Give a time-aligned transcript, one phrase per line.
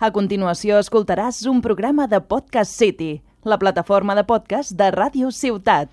[0.00, 5.92] A continuació escoltaràs un programa de Podcast City, la plataforma de podcast de Ràdio Ciutat.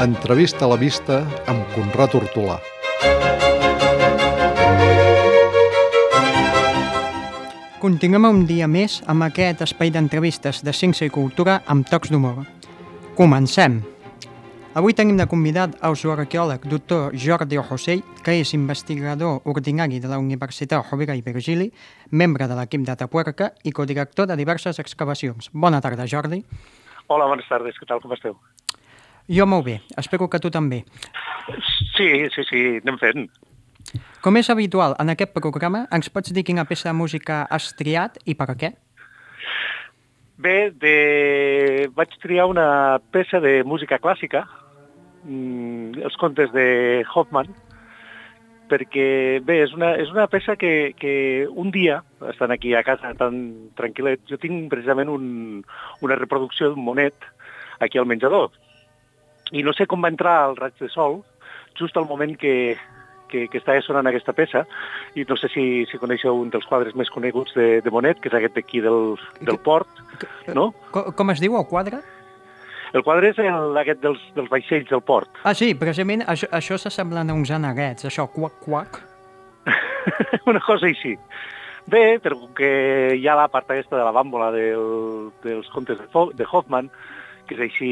[0.00, 2.56] Entrevista a la vista amb Conrad Hortolà.
[7.84, 12.38] Continuem un dia més amb aquest espai d'entrevistes de ciència i cultura amb tocs d'humor.
[13.18, 13.74] Comencem!
[14.80, 20.16] Avui tenim de convidat el zooarqueòleg doctor Jordi Ojosell, que és investigador ordinari de la
[20.16, 21.68] Universitat Rovira i Virgili,
[22.08, 25.52] membre de l'equip de Tapuerca i codirector de diverses excavacions.
[25.52, 26.40] Bona tarda, Jordi.
[27.12, 28.40] Hola, bones tardes, què tal, com esteu?
[29.28, 30.86] Jo molt bé, espero que tu també.
[31.98, 33.28] Sí, sí, sí, anem fent.
[34.24, 38.14] Com és habitual en aquest programa, ens pots dir quina peça de música has triat
[38.24, 38.70] i per què?
[40.40, 40.92] Bé, de...
[41.92, 42.64] vaig triar una
[43.12, 44.46] peça de música clàssica,
[45.28, 46.64] mm, els contes de
[47.12, 47.52] Hoffman,
[48.72, 51.14] perquè, bé, és una, és una peça que, que
[51.50, 52.00] un dia,
[52.32, 53.36] estant aquí a casa tan
[53.76, 55.28] tranquil·let, jo tinc precisament un,
[56.00, 57.28] una reproducció d'un monet
[57.84, 58.56] aquí al menjador.
[59.52, 61.20] I no sé com va entrar el raig de sol,
[61.76, 62.78] just al moment que,
[63.30, 64.64] que, que estava sonant aquesta peça,
[65.14, 68.30] i no sé si, si coneixeu un dels quadres més coneguts de, de Monet, que
[68.32, 70.04] és aquest d'aquí del, del port,
[70.54, 70.72] no?
[70.94, 72.02] Com, com es diu el quadre?
[72.94, 75.30] El quadre és el, aquest dels, dels vaixells del port.
[75.42, 79.00] Ah, sí, precisament això, això s'assemblen a uns aneguets, això, quac, quac.
[80.50, 81.16] Una cosa així.
[81.90, 82.70] Bé, però que
[83.18, 86.06] hi ha la part aquesta de la bàmbola del, dels contes de,
[86.38, 86.88] de Hoffman,
[87.48, 87.90] que és així,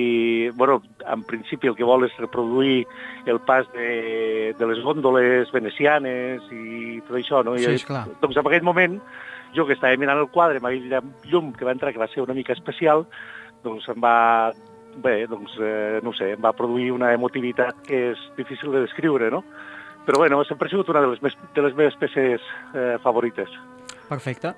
[0.58, 2.86] bueno, en principi el que vol és reproduir
[3.26, 7.56] el pas de, de les gòndoles venecianes i tot això, no?
[7.58, 8.06] Sí, I, esclar.
[8.22, 8.98] doncs en aquell moment,
[9.56, 12.24] jo que estava mirant el quadre, amb aquell llum que va entrar, que va ser
[12.24, 13.06] una mica especial,
[13.64, 14.52] doncs em va,
[15.04, 19.30] bé, doncs, eh, no sé, em va produir una emotivitat que és difícil de descriure,
[19.30, 19.44] no?
[20.06, 22.42] Però bueno, sempre ha sigut una de les, mes, de les meves peces
[22.74, 23.50] eh, favorites.
[24.08, 24.56] Perfecte.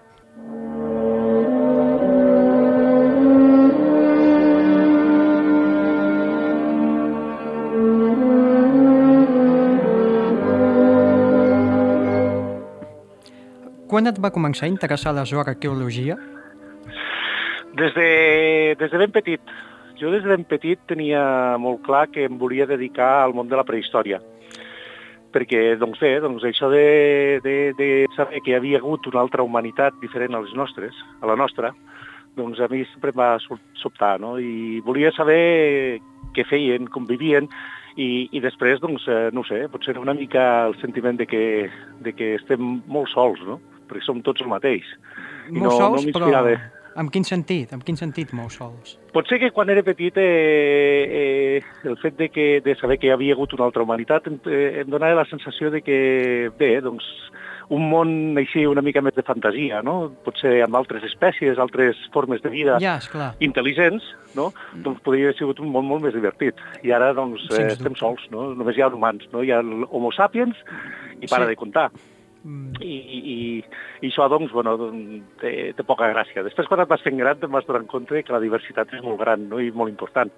[13.95, 16.17] Quan et va començar a interessar la zooarqueologia?
[17.79, 18.07] Des de,
[18.81, 19.51] des de ben petit.
[20.01, 21.21] Jo des de ben petit tenia
[21.63, 24.19] molt clar que em volia dedicar al món de la prehistòria.
[25.31, 29.47] Perquè, doncs bé, doncs això de, de, de saber que hi havia hagut una altra
[29.47, 31.71] humanitat diferent a les nostres, a la nostra,
[32.35, 33.29] doncs a mi sempre em va
[33.79, 34.33] sobtar, no?
[34.43, 36.01] I volia saber
[36.35, 37.47] què feien, com vivien,
[37.95, 41.45] i, i després, doncs, eh, no sé, potser una mica el sentiment de que,
[42.03, 43.61] de que estem molt sols, no?
[43.89, 44.85] Perquè som tots el mateix.
[45.51, 46.29] I no- sols, no però...
[46.31, 46.57] m'inspirava.
[46.95, 47.73] En quin sentit?
[47.75, 48.93] En quin sentit molt sols?
[49.13, 53.11] Potser que quan era petit eh, eh, el fet de, que, de saber que hi
[53.11, 55.99] havia hagut una altra humanitat em, eh, em donava la sensació de que,
[56.59, 57.03] bé, doncs,
[57.75, 60.13] un món així una mica més de fantasia, no?
[60.23, 63.33] Potser amb altres espècies, altres formes de vida Ja, esclar.
[63.43, 64.05] intel·ligents,
[64.37, 64.53] no?
[64.85, 66.55] Doncs podria haver sigut un món molt més divertit.
[66.85, 68.53] I ara, doncs, eh, estem sols, no?
[68.55, 69.43] Només hi ha humans, no?
[69.43, 70.55] Hi ha Homo sapiens
[71.21, 71.51] i para Sí.
[71.51, 71.91] de comptar.
[72.45, 73.37] Mm, I, i,
[74.05, 74.77] i això, doncs, bueno,
[75.41, 76.45] té, té poca gràcia.
[76.45, 79.23] Després, quan et vas fent gran, te'n vas donant compte que la diversitat és molt
[79.23, 79.63] gran no?
[79.65, 80.33] i molt important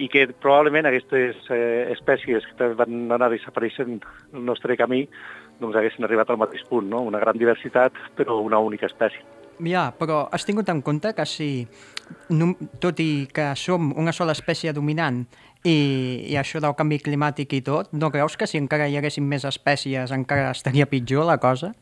[0.00, 3.98] i que probablement aquestes eh, espècies que van anar desapareixent
[4.32, 5.02] el nostre camí
[5.60, 7.02] doncs haguessin arribat al mateix punt, no?
[7.04, 9.20] una gran diversitat però una única espècie.
[9.62, 11.66] Ja, però has tingut en compte que si,
[12.32, 15.22] no, tot i que som una sola espècie dominant
[15.64, 15.78] i,
[16.32, 19.46] i això del canvi climàtic i tot, no creus que si encara hi haguessin més
[19.48, 21.72] espècies encara estaria pitjor la cosa?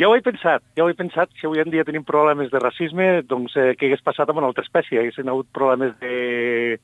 [0.00, 2.60] Ja ho he pensat, ja ho he pensat, si avui en dia tenim problemes de
[2.62, 5.00] racisme, doncs eh, què hagués passat amb una altra espècie?
[5.00, 6.78] Haguessin hagut problemes de,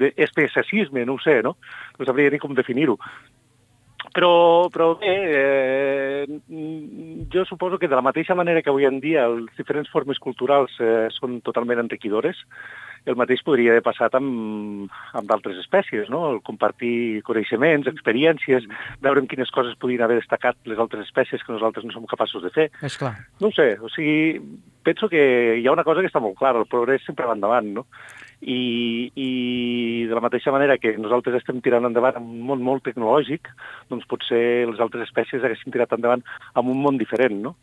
[0.00, 0.12] de
[1.04, 1.56] no ho sé, no?
[1.98, 2.96] No sabria ni com definir-ho.
[4.14, 6.26] Però, però bé, eh,
[7.34, 10.76] jo suposo que de la mateixa manera que avui en dia les diferents formes culturals
[10.78, 12.38] eh, són totalment enriquidores,
[13.04, 16.22] el mateix podria haver passat amb, amb d'altres espècies, no?
[16.30, 18.68] El compartir coneixements, experiències,
[19.04, 22.44] veure en quines coses podrien haver destacat les altres espècies que nosaltres no som capaços
[22.46, 22.70] de fer.
[22.86, 23.16] És clar.
[23.44, 24.38] No sé, o sigui,
[24.86, 25.24] penso que
[25.58, 27.88] hi ha una cosa que està molt clara, el progrés sempre va endavant, no?
[28.44, 29.28] I, i
[30.08, 33.48] de la mateixa manera que nosaltres estem tirant endavant en un món molt tecnològic,
[33.88, 36.20] doncs potser les altres espècies haguessin tirat endavant
[36.54, 37.54] en un món diferent, no?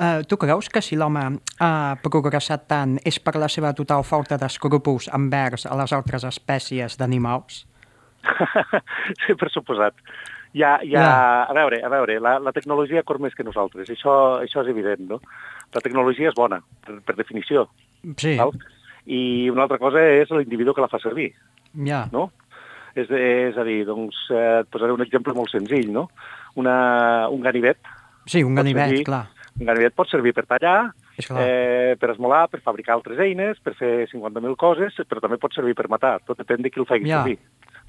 [0.00, 1.24] Uh, tu creus que si l'home
[1.60, 6.96] ha progressat tant és per la seva total falta d'escrúpols envers a les altres espècies
[6.96, 7.66] d'animals?
[9.26, 9.98] sí, per suposat.
[10.54, 11.44] Ja, ja, Ja.
[11.50, 15.04] a veure, a veure, la, la tecnologia corre més que nosaltres, això, això és evident,
[15.10, 15.20] no?
[15.74, 17.68] La tecnologia és bona, per, per definició,
[18.16, 18.54] Sí, Val?
[19.06, 21.32] I una altra cosa és l'individu que la fa servir,
[21.86, 22.06] ja.
[22.12, 22.30] no?
[22.94, 26.08] És, és a dir, doncs, eh, et posaré un exemple molt senzill, no?
[26.56, 27.78] Una, un ganivet,
[28.26, 29.04] Sí, un ganivet, servir.
[29.06, 29.28] clar.
[29.60, 34.08] un ganivet pot servir per tallar, eh, per esmolar, per fabricar altres eines, per fer
[34.10, 37.22] 50.000 coses, però també pot servir per matar, tot depèn de qui el faci Ja.
[37.22, 37.38] servir.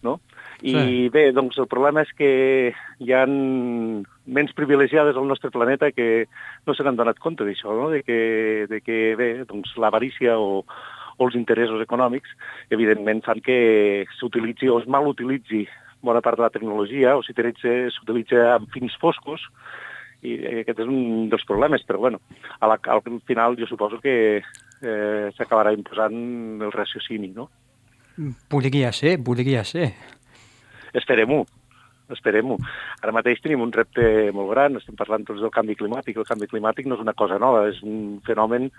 [0.04, 0.20] No?
[0.64, 1.10] I Sí.
[1.10, 6.28] bé, doncs el problema és que hi ha menys privilegiades al nostre planeta que
[6.66, 7.90] no se n'han donat compte d'això, no?
[7.90, 10.66] de, que, de que bé, doncs, l'avarícia o,
[11.22, 12.34] o els interessos econòmics
[12.74, 15.68] evidentment fan que s'utilitzi o es mal utilitzi
[16.02, 19.46] bona part de la tecnologia o s'utilitza s'utilitza amb fins foscos
[20.22, 22.20] i aquest és un dels problemes, però bueno,
[22.60, 27.48] a la, al final jo suposo que eh, s'acabarà imposant el raciocini, no?
[28.52, 29.92] Podria ser, podria ser.
[30.94, 31.40] Esperem-ho,
[32.14, 32.58] esperem-ho.
[33.02, 34.04] Ara mateix tenim un repte
[34.36, 36.20] molt gran, estem parlant tots del canvi climàtic.
[36.20, 38.70] El canvi climàtic no és una cosa nova, és un fenomen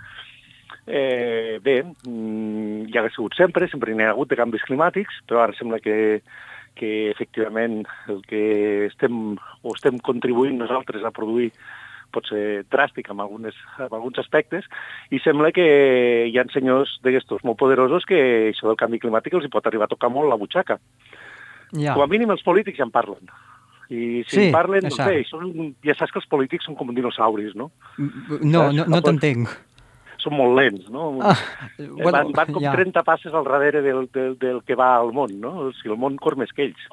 [0.86, 5.42] eh, bé, mm, ja ha sigut sempre, sempre n'hi ha hagut de canvis climàtics, però
[5.42, 6.22] ara sembla que,
[6.78, 8.42] que efectivament el que
[8.88, 11.52] estem, o estem contribuint nosaltres a produir
[12.12, 14.66] pot ser dràstic en, algunes, en alguns aspectes,
[15.10, 15.64] i sembla que
[16.28, 18.20] hi ha senyors d'aquestos molt poderosos que
[18.50, 20.76] això del canvi climàtic els hi pot arribar a tocar molt la butxaca.
[21.72, 21.94] Ja.
[21.94, 23.32] Com a mínim els polítics ja en parlen.
[23.92, 25.08] I si Sí, en parlen, cert.
[25.08, 27.70] bé, són, ja saps que els polítics són com dinosauris, no?
[27.98, 29.48] No, no, no t'entenc.
[30.22, 31.08] Són molt lents, no?
[31.22, 31.34] Ah,
[31.78, 32.72] Eh, bueno, van, van com ja.
[32.76, 35.50] 30 passes al darrere del, del, del que va al món, no?
[35.66, 36.84] O sigui, el món corre més que ells,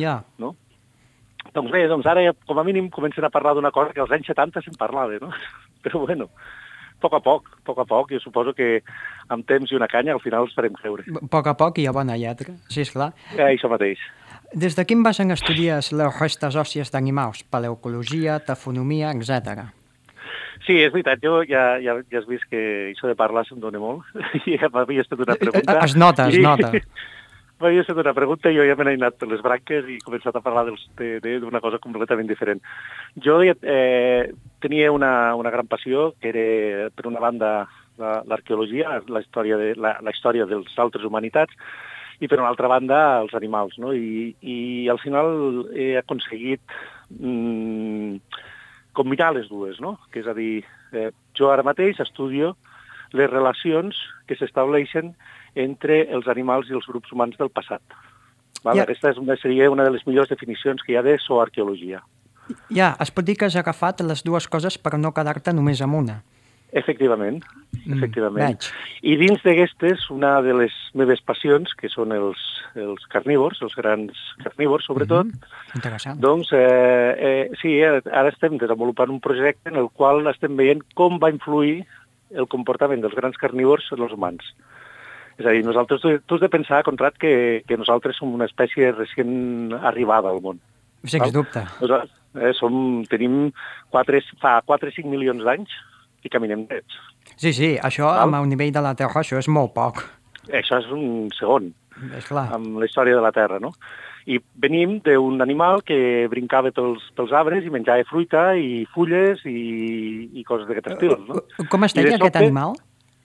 [0.00, 0.22] Ja.
[0.38, 0.54] no?
[1.54, 4.10] Doncs bé, doncs ara ja, com a mínim comencen a parlar d'una cosa que als
[4.12, 5.30] anys 70 se'n parlava, no?
[5.84, 8.82] Però bueno, a poc a poc, a poc a poc, jo suposo que
[9.28, 11.04] amb temps i una canya al final els farem creure.
[11.08, 13.12] A poc a poc hi ha bona lletra, sí, esclar.
[13.36, 14.00] Eh, això mateix.
[14.54, 17.42] Des de quin vessant estudies les restes òssies d'animals?
[17.52, 19.68] Paleocologia, tafonomia, etc.
[20.66, 22.60] Sí, és veritat, jo ja, ja, ja has vist que
[22.92, 24.04] això de parlar se'm dona molt.
[24.50, 25.78] I ja m'havia estat una pregunta.
[25.84, 26.72] Es nota, es I- nota.
[27.58, 30.04] M'havia estat una pregunta i jo ja me n'he anat per les branques i he
[30.04, 32.60] començat a parlar dels- de- de- d'una cosa completament diferent.
[33.18, 34.30] Jo eh,
[34.62, 37.66] tenia una, una gran passió, que era, per una banda,
[37.98, 41.50] la- l'arqueologia, la, història de, la, la història dels altres humanitats,
[42.20, 43.74] i per una altra banda, els animals.
[43.82, 43.90] No?
[43.92, 46.62] I, I al final he aconseguit
[47.10, 48.16] mm,
[48.96, 49.96] combinar les dues, no?
[50.12, 52.56] que és a dir, eh, jo ara mateix estudio
[53.12, 53.96] les relacions
[54.28, 55.14] que s'estableixen
[55.56, 57.82] entre els animals i els grups humans del passat.
[58.64, 58.76] Val?
[58.76, 58.84] Ja.
[58.84, 62.02] Aquesta és una, seria una de les millors definicions que hi ha de zooarqueologia.
[62.72, 66.00] Ja, es pot dir que has agafat les dues coses per no quedar-te només amb
[66.00, 66.20] una.
[66.72, 67.42] Efectivament,
[67.86, 68.58] Mm, efectivament.
[68.60, 68.72] veig.
[69.02, 72.36] I dins d'aquestes, una de les meves passions, que són els,
[72.74, 74.12] els carnívors, els grans
[74.44, 75.40] carnívors, sobretot, Mhm.
[75.74, 76.20] Interessant.
[76.20, 80.82] Doncs, eh, eh, sí, eh, ara estem desenvolupant un projecte en el qual estem veient
[80.94, 81.86] com va influir
[82.30, 84.44] el comportament dels grans carnívors en els humans.
[85.38, 88.90] És a dir, nosaltres, tu, has de pensar, Conrad, que, que nosaltres som una espècie
[88.92, 90.58] recient arribada al món.
[91.04, 91.62] Sens dubte.
[91.80, 93.52] Nosaltres eh, som, tenim
[93.90, 95.70] 4, fa 4-5 milions d'anys
[96.24, 96.94] i caminem drets.
[97.36, 98.24] Sí, sí, això Val.
[98.26, 100.02] amb el nivell de la Terra, això és molt poc.
[100.48, 101.72] Això és un segon.
[102.16, 102.46] És clar.
[102.54, 103.72] amb la història de la Terra, no?
[104.28, 110.28] I venim d'un animal que brincava pels, pels arbres i menjava fruita i fulles i,
[110.34, 111.40] i coses d'aquest estil, no?
[111.72, 112.74] Com es I de deia aquest sobte- animal?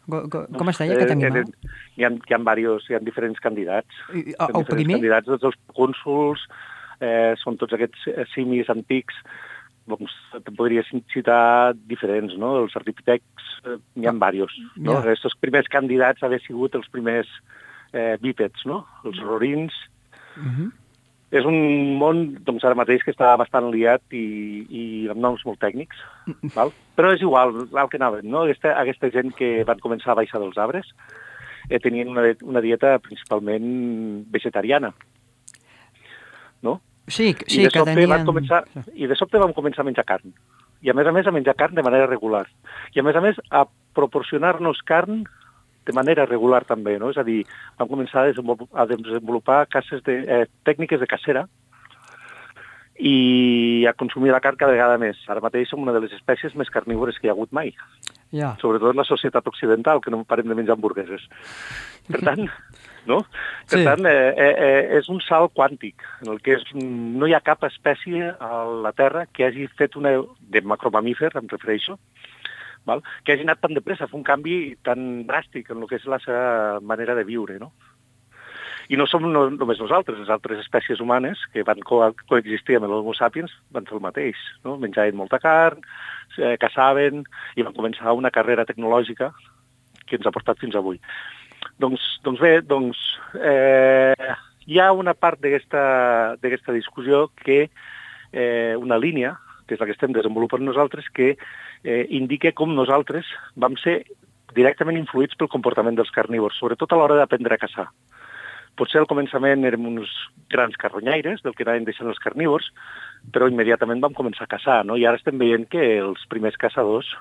[0.09, 1.37] Co- co- Com es deia aquest Eh, animal?
[1.37, 3.87] eh, Hi ha, hi ha, diversos, hi ha diferents candidats.
[4.13, 4.95] I- El diferents primer?
[4.97, 6.39] candidats, tots els cònsuls,
[6.99, 9.13] eh, són tots aquests eh, simis antics,
[9.87, 10.11] doncs
[10.45, 12.53] te podria citar diferents, no?
[12.63, 14.93] Els arquitectes, eh, n'hi ha Ah, diversos, no?
[14.93, 14.99] ja.
[15.03, 17.27] Aquests primers candidats haver sigut els primers
[17.93, 18.85] eh, bípeds, no?
[19.05, 19.73] Els rorins,
[20.35, 20.71] Mhm.
[21.33, 25.59] és un món, doncs ara mateix, que està bastant liat i, i amb noms molt
[25.59, 25.95] tècnics,
[26.55, 26.71] val?
[26.95, 28.43] però és igual, el que anaven, no?
[28.43, 30.89] Aquesta, aquesta gent que van començar a baixar dels arbres
[31.69, 34.93] eh, tenien una, una dieta principalment vegetariana,
[36.61, 36.81] no?
[37.07, 38.25] Sí, I, sí de que sobte tenien...
[38.25, 38.63] començar,
[38.95, 40.33] I de sobte vam començar a menjar carn.
[40.83, 42.45] I a més a més a menjar carn de manera regular.
[42.95, 45.23] I a més a més a proporcionar-nos carn
[45.83, 47.09] de manera regular també, no?
[47.11, 47.41] És a dir,
[47.79, 51.47] vam començar a desenvolupar, a desenvolupar caces de, eh, tècniques de cacera
[52.99, 55.17] i a consumir la carn cada vegada més.
[55.27, 57.73] Ara mateix som una de les espècies més carnívores que hi ha hagut mai,
[58.31, 58.55] Ja.
[58.61, 61.21] sobretot la societat occidental, que no parem de menjar hamburgueses.
[62.09, 62.47] Per tant,
[63.05, 63.21] no?
[63.69, 63.83] Per Sí.
[63.85, 67.41] tant, eh, eh, eh, és un salt quàntic, en el que és, no hi ha
[67.41, 70.21] cap espècie a la Terra que hagi fet una...
[70.39, 71.97] de macromamífer, em refereixo,
[72.85, 73.01] val?
[73.23, 76.05] que hagi anat tan de pressa, fer un canvi tan dràstic en el que és
[76.05, 77.71] la seva manera de viure, no?
[78.91, 82.89] I no som no, només nosaltres, les altres espècies humanes que van co coexistir amb
[82.91, 84.75] l'Homo sapiens van fer el mateix, no?
[84.77, 85.79] Menjaven molta carn,
[86.37, 87.23] eh, caçaven
[87.55, 89.31] i van començar una carrera tecnològica
[90.05, 90.99] que ens ha portat fins avui.
[91.79, 92.99] Doncs, doncs bé, doncs,
[93.39, 94.33] eh,
[94.67, 97.69] hi ha una part d'aquesta discussió que,
[98.31, 101.35] eh, una línia, que és la que estem desenvolupant nosaltres, que
[101.83, 104.03] eh, indica com nosaltres vam ser
[104.55, 107.87] directament influïts pel comportament dels carnívors, sobretot a l'hora d'aprendre a caçar.
[108.77, 110.09] Potser al començament érem uns
[110.49, 112.71] grans carronyaires del que anaven deixant els carnívors,
[113.33, 114.97] però immediatament vam començar a caçar, no?
[114.97, 117.11] I ara estem veient que els primers caçadors,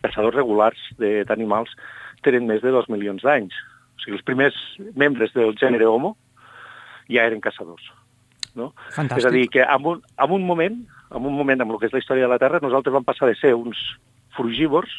[0.00, 0.80] caçadors regulars
[1.28, 1.72] d'animals,
[2.24, 3.52] tenen més de dos milions d'anys.
[3.96, 4.56] O sigui, els primers
[4.94, 6.16] membres del gènere Homo
[7.08, 7.84] ja eren caçadors.
[8.56, 8.70] No?
[8.94, 9.20] Fantàstic.
[9.20, 10.76] És a dir, que en un, en un moment,
[11.12, 13.28] en un moment, amb el que és la història de la Terra, nosaltres vam passar
[13.28, 13.76] de ser uns
[14.36, 14.90] frugívors,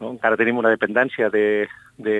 [0.00, 0.12] no?
[0.14, 1.66] encara tenim una dependència de,
[1.98, 2.14] de,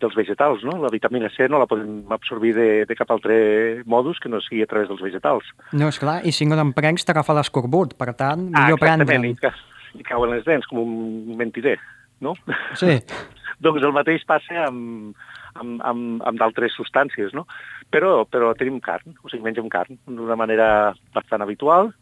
[0.00, 0.76] dels vegetals, no?
[0.82, 4.62] La vitamina C no la podem absorbir de, de cap altre modus que no sigui
[4.62, 5.50] a través dels vegetals.
[5.74, 9.30] No, és clar, i si no t'emprencs t'agafa l'escorbut, per tant, millor ah, prendre'n.
[9.32, 9.54] i, ca-
[9.98, 11.76] i cauen les dents com un mentider,
[12.22, 12.36] no?
[12.78, 13.00] Sí,
[13.66, 15.18] doncs el mateix passa amb,
[15.60, 17.46] amb, amb, amb d'altres substàncies, no?
[17.92, 20.68] Però, però tenim carn, o sigui, mengem carn d'una manera
[21.14, 21.92] bastant habitual,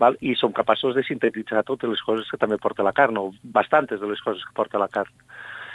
[0.00, 0.16] val?
[0.20, 4.00] i som capaços de sintetitzar totes les coses que també porta la carn, o bastantes
[4.00, 5.12] de les coses que porta la carn.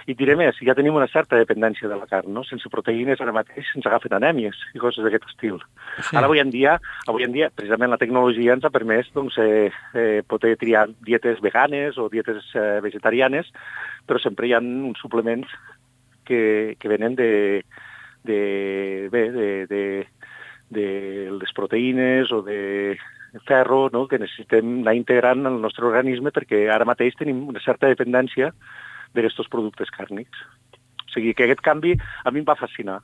[0.09, 2.41] I diré més, ja tenim una certa dependència de la carn, no?
[2.47, 5.59] Sense proteïnes ara mateix ens agafen anèmies i coses d'aquest estil.
[5.99, 6.15] Sí.
[6.15, 6.77] Ara avui en dia,
[7.11, 11.41] avui en dia, precisament la tecnologia ens ha permès doncs, eh, eh, poder triar dietes
[11.45, 13.53] veganes o dietes eh, vegetarianes,
[14.07, 15.53] però sempre hi ha uns suplements
[16.25, 17.63] que, que venen de,
[18.23, 19.83] de, bé, de, de,
[20.69, 20.85] de
[21.31, 22.97] les proteïnes o de
[23.47, 24.07] ferro no?
[24.07, 28.51] que necessitem anar integrant el nostre organisme perquè ara mateix tenim una certa dependència
[29.15, 30.43] d'aquests productes càrnics.
[31.07, 33.01] O sigui que aquest canvi a mi em va fascinar.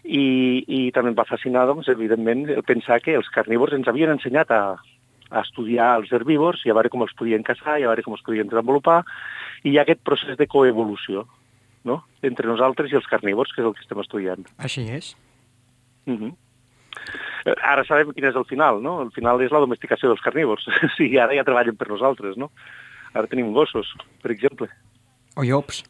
[0.00, 4.10] I, i també em va fascinar, doncs, evidentment, el pensar que els carnívors ens havien
[4.14, 4.62] ensenyat a,
[5.30, 8.16] a estudiar els herbívors i a veure com els podien caçar i a veure com
[8.16, 9.02] els podien desenvolupar,
[9.62, 11.26] i hi ha aquest procés de coevolució
[11.84, 12.04] no?
[12.22, 14.46] entre nosaltres i els carnívors, que és el que estem estudiant.
[14.58, 15.16] així és.
[16.06, 16.34] Uh -huh.
[17.62, 19.00] Ara sabem quin és el final, no?
[19.02, 20.66] El final és la domesticació dels carnívors.
[20.98, 22.50] sigui, ara ja treballen per nosaltres, no?
[23.14, 24.68] Ara tenim gossos, per exemple.
[25.36, 25.84] O llops.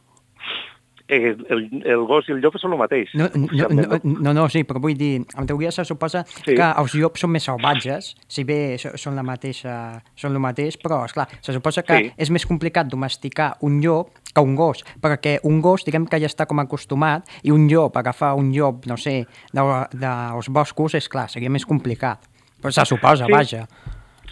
[1.13, 3.11] Eh, el, el gos i el llop són el mateix.
[3.19, 6.55] No, no, no, no, no, sí, però vull dir, en teoria se suposa Sí.
[6.55, 11.05] que els llops són més salvatges, si bé són la mateixa, són el mateix, però,
[11.05, 12.13] és clar, se suposa que Sí.
[12.17, 16.27] és més complicat domesticar un llop que un gos, perquè un gos, diguem que ja
[16.31, 21.09] està com acostumat, i un llop, agafar un llop, no sé, de, dels boscos, és
[21.09, 22.19] clar, seria més complicat.
[22.63, 23.33] Però se suposa, Sí.
[23.33, 23.67] vaja.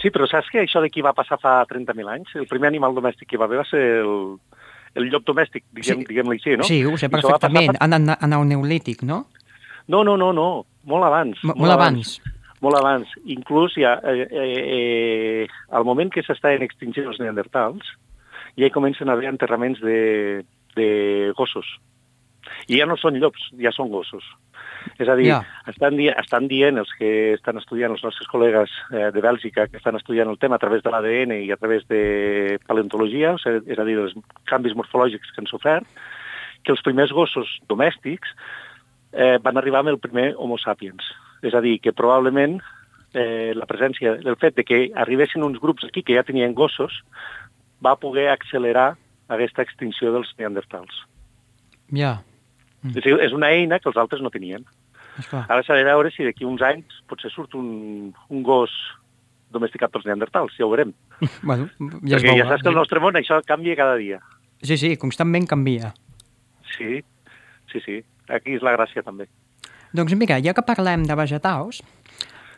[0.00, 2.28] Sí, però saps que això d'aquí va passar fa 30.000 anys?
[2.36, 4.36] El primer animal domèstic que hi va haver va ser el,
[4.94, 6.06] el llop domèstic, diguem, Sí.
[6.06, 6.62] diguem-li així, no?
[6.62, 9.26] Sí, ho sé perfectament, fa- en, en, en el neolític, no?
[9.88, 11.38] No, no, no, no, molt abans.
[11.42, 12.20] M molt abans.
[12.60, 13.08] Molt abans.
[13.26, 17.82] Inclús ja, eh, eh, eh, al moment que s'estaven extingint els neandertals,
[18.58, 20.44] ja hi comencen a haver enterraments de,
[20.76, 20.88] de
[21.38, 21.66] gossos.
[22.68, 24.24] I ja no són llops, ja són gossos.
[24.98, 25.42] És a dir, Ja.
[25.68, 29.76] estan, di estan dient els que estan estudiant, els nostres col·legues eh, de Bèlgica, que
[29.76, 33.66] estan estudiant el tema a través de l'ADN i a través de paleontologia, o sigui,
[33.72, 34.14] és a dir, els
[34.48, 35.86] canvis morfològics que han sofert,
[36.64, 38.32] que els primers gossos domèstics
[39.12, 41.04] eh, van arribar amb el primer Homo sapiens.
[41.42, 42.58] És a dir, que probablement
[43.14, 47.02] eh, la presència, el fet de que arribessin uns grups aquí que ja tenien gossos,
[47.84, 48.96] va poder accelerar
[49.28, 51.04] aquesta extinció dels neandertals.
[51.92, 52.18] Ja,
[52.82, 52.94] Mm.
[52.94, 54.64] És, dir, és una eina que els altres no tenien.
[55.18, 55.44] esclar.
[55.50, 58.70] Ara s'ha de veure si d'aquí uns anys potser surt un, un gos
[59.50, 60.92] domesticat pels neandertals, ja ho veurem.
[61.42, 61.66] Bueno,
[62.06, 64.20] ja es Perquè ja saps que el nostre món això canvia cada dia.
[64.62, 65.92] Sí, sí, constantment canvia.
[66.76, 67.02] Sí,
[67.72, 67.98] sí, sí.
[68.28, 69.26] Aquí és la gràcia també.
[69.96, 71.80] Doncs mira, ja que parlem de vegetals,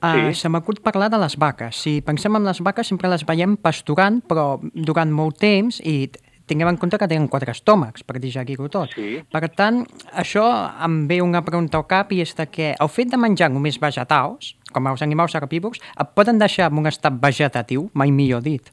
[0.02, 0.40] uh, Sí.
[0.40, 1.76] se m'acut parlar de les vaques.
[1.76, 6.10] Si pensem en les vaques, sempre les veiem pasturant, però durant molt temps, i
[6.50, 8.90] tinguem en compte que tenen quatre estómacs per digerir-ho tot.
[8.96, 9.20] Sí.
[9.30, 10.42] Per tant, això
[10.84, 13.78] em ve una pregunta al cap i és de que el fet de menjar només
[13.78, 18.66] vegetals, com els animals herbívors, et poden deixar en un estat vegetatiu, mai millor dit.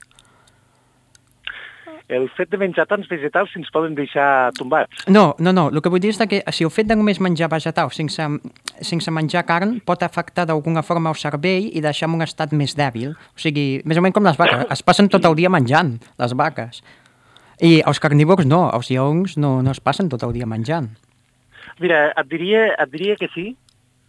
[2.07, 5.01] El fet de menjar tants vegetals ens poden deixar tombats.
[5.11, 5.65] No, no, no.
[5.67, 8.27] El que vull dir és que si el fet de només menjar vegetals sense,
[8.79, 12.77] sense menjar carn pot afectar d'alguna forma el cervell i deixar en un estat més
[12.79, 13.11] dèbil.
[13.11, 14.63] O sigui, més o menys com les vaques.
[14.71, 16.79] Es passen tot el dia menjant, les vaques.
[17.59, 20.93] I els carnívors no, els lleons no, no es passen tot el dia menjant.
[21.81, 23.49] Mira, et diria, et diria que sí,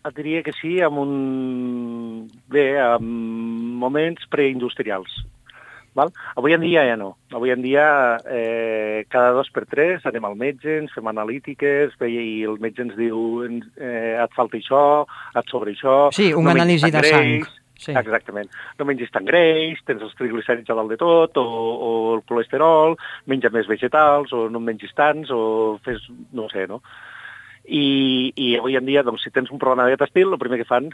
[0.07, 2.29] et diria que sí amb un...
[2.47, 5.11] bé, amb moments preindustrials.
[5.99, 6.13] Val?
[6.39, 7.13] Avui en dia ja no.
[7.35, 7.85] Avui en dia
[8.25, 12.97] eh, cada dos per tres anem al metge, ens fem analítiques i el metge ens
[12.99, 14.83] diu eh, et falta això,
[15.35, 15.97] et sobra això...
[16.15, 17.15] Sí, una no anàlisi de greix.
[17.15, 17.59] sang.
[17.79, 17.93] Sí.
[17.95, 18.51] Exactament.
[18.79, 21.45] No mengis tant greix, tens els triglicèrids a dalt de tot, o,
[21.79, 22.97] o el colesterol,
[23.31, 26.03] menja més vegetals, o no en mengis tants, o fes,
[26.35, 26.81] no sé, no?
[27.69, 30.59] I, i avui en dia, doncs, si tens un problema de dieta estil, el primer
[30.59, 30.91] que fan,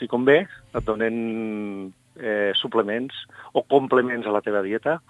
[0.00, 0.40] si convé,
[0.74, 3.14] et donen eh, suplements
[3.52, 5.00] o complements a la teva dieta,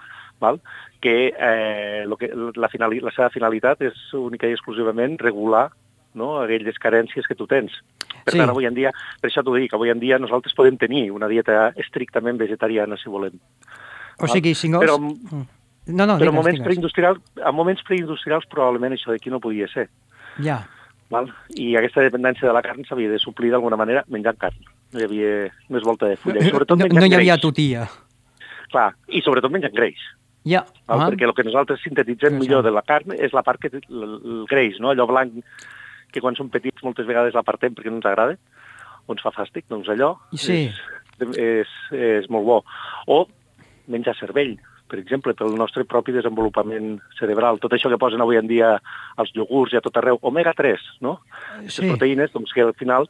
[0.40, 0.60] val?
[1.00, 5.68] que, eh, lo que la, finali la seva finalitat és única i exclusivament regular
[6.16, 7.72] no, aquelles carències que tu tens.
[8.24, 8.38] Per Sí.
[8.38, 11.28] tant, avui en dia, per això t'ho dic, avui en dia nosaltres podem tenir una
[11.28, 13.36] dieta estrictament vegetariana, si volem.
[14.18, 14.80] O sigui, si no...
[14.80, 14.96] Però.
[14.98, 19.68] No, no, però en digues, moments preindustrials, en moments preindustrials probablement això d'aquí no podia
[19.70, 19.86] ser.
[20.42, 20.64] Ja.
[21.12, 21.28] Val?
[21.54, 24.56] I aquesta dependència de la carn s'havia de suplir d'alguna manera menjant carn.
[24.92, 25.30] No hi havia
[25.72, 26.40] més volta de fulla.
[26.40, 27.42] I sobretot no, no hi havia greix.
[27.42, 27.86] tutia.
[28.72, 29.98] Clar, i sobretot menjant greix.
[30.46, 30.62] Ja.
[30.86, 31.00] Val?
[31.02, 31.08] Ah.
[31.10, 32.42] Perquè el que nosaltres sintetitzem Interessant.
[32.42, 34.92] millor de la carn és la part que el, el greix, no?
[34.94, 35.40] allò blanc
[36.14, 38.36] que quan som petits moltes vegades l'apartem perquè no ens agrada
[39.06, 40.68] o ens fa fàstic, doncs allò Sí.
[40.70, 42.60] és, és, és molt bo.
[43.10, 43.26] O
[43.90, 44.54] menjar cervell,
[44.86, 47.58] per exemple, pel nostre propi desenvolupament cerebral.
[47.62, 48.76] Tot això que posen avui en dia
[49.16, 51.20] als iogurts i a tot arreu, omega-3, no?
[51.58, 51.88] Aquestes Sí.
[51.90, 53.08] proteïnes, doncs que al final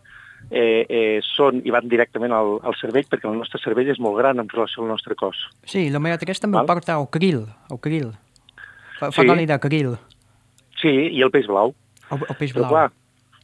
[0.51, 4.19] eh, eh, són i van directament al, al cervell perquè el nostre cervell és molt
[4.21, 5.37] gran en relació al nostre cos.
[5.67, 6.67] Sí, l'omega 3 també Val.
[6.67, 7.47] porta el krill.
[7.71, 8.13] El krill.
[8.99, 9.29] Fa, fa Sí.
[9.29, 9.97] oli de krill.
[10.81, 11.75] Sí, i el peix blau.
[12.11, 12.71] El, el peix Però blau.
[12.71, 12.91] clar,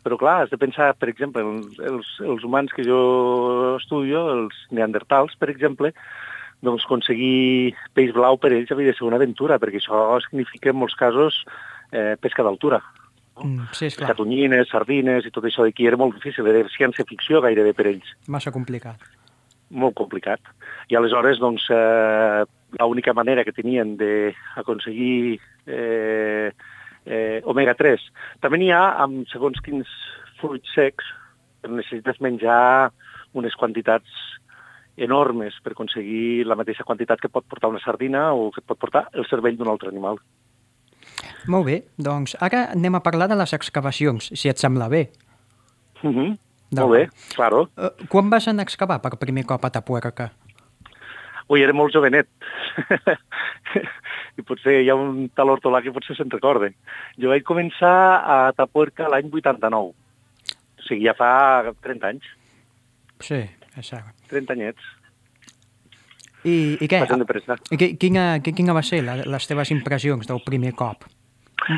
[0.05, 4.55] però clar, has de pensar, per exemple, els, els, els humans que jo estudio, els
[4.71, 5.93] neandertals, per exemple,
[6.63, 10.77] doncs aconseguir peix blau per ells havia de ser una aventura, perquè això significa en
[10.79, 11.45] molts casos
[11.91, 12.79] eh, pesca d'altura.
[13.41, 14.11] Mm, sí, és clar.
[14.13, 18.53] Catonyines, sardines i tot això d'aquí era molt difícil, era ciència-ficció gairebé per ells, Massa
[18.53, 19.01] complicat.
[19.71, 20.41] molt complicat.
[20.93, 22.45] I aleshores, doncs, eh,
[22.79, 26.53] l'única manera que tenien d'aconseguir eh,
[27.07, 28.05] eh, omega-3.
[28.41, 29.89] També n'hi ha amb segons quins
[30.41, 31.05] fruits secs,
[31.65, 32.91] necessites menjar
[33.33, 34.11] unes quantitats
[34.97, 39.07] enormes per aconseguir la mateixa quantitat que pot portar una sardina o que pot portar
[39.15, 40.19] el cervell d'un altre animal.
[41.47, 45.11] Molt bé, doncs ara anem a parlar de les excavacions, si et sembla bé.
[46.03, 46.39] Uh -huh.
[46.71, 46.89] D'acord.
[46.89, 47.69] Molt bé, claro.
[47.77, 50.33] Uh, quan vas anar a excavar per primer cop a Tapuerca?
[51.49, 52.29] Ui, era molt jovenet.
[54.39, 56.73] I potser hi ha un tal hortolà que potser se'n recorde.
[57.21, 59.93] Jo vaig començar a Tapuerca l'any 89.
[59.93, 62.25] O sigui, ja fa 30 anys.
[63.21, 63.43] Sí,
[63.77, 64.15] és cert.
[64.31, 64.81] 30 anyets.
[66.45, 67.05] I, i què?
[68.01, 71.05] Quina, qui- quina va ser la, les teves impressions del primer cop?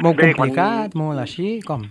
[0.02, 1.82] Molt Bé, complicat, quan- molt així, com?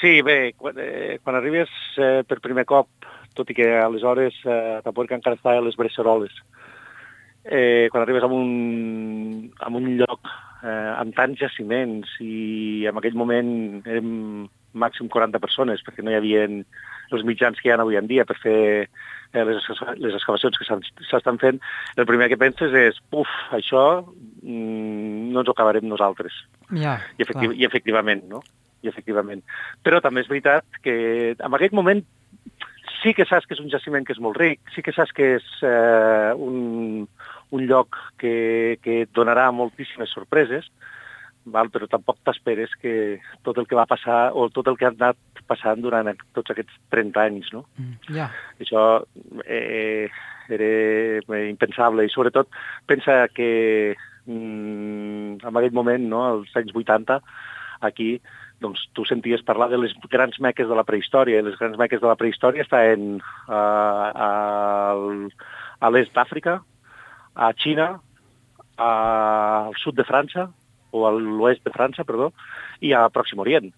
[0.00, 2.88] Sí, bé, quan, eh, quan arribes eh, per primer cop,
[3.34, 6.30] tot i que aleshores eh, Tapuerca encara estava a les Breceroles,
[7.44, 10.20] eh, quan arribes a un, a un lloc
[10.62, 16.18] eh, amb tants jaciments i en aquell moment érem màxim 40 persones perquè no hi
[16.18, 18.58] havia els mitjans que hi ha avui en dia per fer
[19.32, 19.64] eh, les,
[19.96, 20.66] les excavacions que
[21.08, 21.58] s'estan fent,
[21.96, 24.04] el primer que penses és, uf, això
[24.42, 26.34] no ens ho acabarem nosaltres.
[26.70, 27.58] Ja, I, efectiv clar.
[27.58, 28.42] I efectivament, no?
[28.82, 29.42] I efectivament.
[29.82, 30.98] Però també és veritat que
[31.34, 32.04] en aquest moment
[33.02, 35.34] sí que saps que és un jaciment que és molt ric, sí que saps que
[35.38, 37.06] és eh, un,
[37.54, 40.66] un lloc que, que et donarà moltíssimes sorpreses,
[41.48, 41.70] val?
[41.72, 45.44] però tampoc t'esperes que tot el que va passar o tot el que ha anat
[45.48, 47.64] passant durant tots aquests 30 anys, no?
[47.78, 48.28] Mm, Ja,
[48.60, 48.82] Això
[49.46, 50.10] eh,
[50.48, 52.48] era impensable i sobretot
[52.88, 53.96] pensa que
[54.28, 57.18] mm, en aquell moment, no, als anys 80,
[57.88, 58.18] aquí
[58.60, 62.00] doncs, tu senties parlar de les grans meques de la prehistòria i les grans meques
[62.02, 64.30] de la prehistòria estaven uh, a,
[65.78, 66.58] a l'est d'Àfrica,
[67.38, 67.92] a Xina,
[68.78, 68.90] a,
[69.68, 70.48] al sud de França,
[70.90, 72.32] o a l'oest de França, perdó,
[72.82, 73.70] i a Pròxim Orient.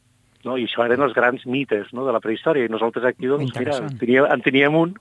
[0.47, 0.57] No?
[0.57, 2.07] I això eren els grans mites no?
[2.07, 2.65] de la prehistòria.
[2.65, 4.95] I nosaltres aquí, doncs, mira, en teníem, en teníem un,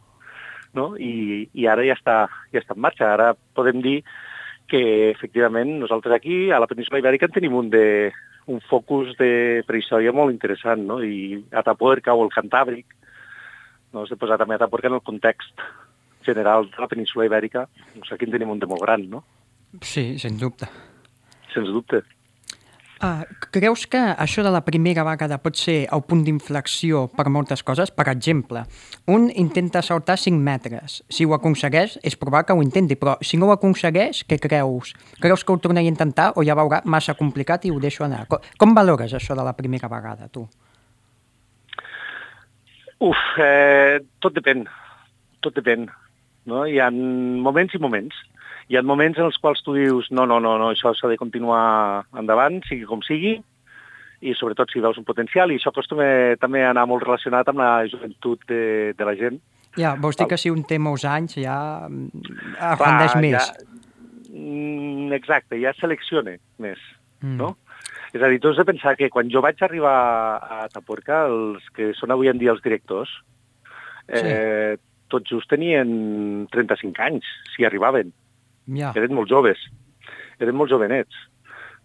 [0.76, 0.92] no?
[1.00, 2.18] I, i ara ja està,
[2.54, 3.14] ja està en marxa.
[3.14, 4.00] Ara podem dir
[4.70, 8.12] que, efectivament, nosaltres aquí, a la península Ibèrica, en tenim un, de,
[8.48, 11.00] un focus de prehistòria molt interessant, no?
[11.04, 12.96] I Atapuerca o el Cantàbric,
[13.94, 14.06] no?
[14.06, 15.66] Has de posar també Atapuerca en el context
[16.26, 19.24] general de la península Ibèrica, doncs aquí en tenim un de molt gran, no?
[19.86, 20.66] sí, sens dubte.
[21.54, 22.02] Sens dubte.
[23.00, 23.24] Uh,
[23.56, 27.94] creus que això de la primera vegada pot ser el punt d'inflexió per moltes coses?
[27.96, 28.66] Per exemple,
[29.08, 30.98] un intenta saltar 5 metres.
[31.08, 34.92] Si ho aconsegueix, és probable que ho intenti, però si no ho aconsegueix, què creus?
[35.24, 38.26] Creus que ho tornarà a intentar o ja veurà massa complicat i ho deixo anar?
[38.28, 40.44] Com, com valores això de la primera vegada, tu?
[43.00, 44.68] Uf, eh, tot depèn.
[45.40, 45.88] Tot depèn.
[46.52, 46.66] No?
[46.68, 48.20] Hi ha moments i moments.
[48.70, 51.18] Hi ha moments en els quals tu dius no, no, no, no això s'ha de
[51.18, 53.40] continuar endavant, sigui com sigui,
[54.22, 56.06] i sobretot si veus un potencial, i això acostuma
[56.42, 59.40] també a anar molt relacionat amb la joventut de, de la gent,
[59.78, 61.56] Ja, vols dir que si un té molts anys ja
[61.88, 63.36] rendeix més.
[63.38, 63.66] Ja,
[64.34, 66.80] mm, exacte, ja selecciona més,
[67.22, 67.36] Mm.
[67.38, 67.58] no?
[68.14, 71.64] És a dir, tu has de pensar que quan jo vaig arribar a Tapuerca, els
[71.76, 73.10] que són avui en dia els directors,
[74.08, 74.78] eh,
[75.08, 78.12] tots just tenien 35 anys, si arribaven.
[78.76, 79.58] Ja, Eren molt joves,
[80.40, 81.16] eren molt jovenets.